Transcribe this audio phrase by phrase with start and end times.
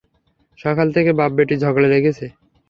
[0.59, 2.25] সকাল থেকে বাপ-বেটি ঝগড়া লেগেছে।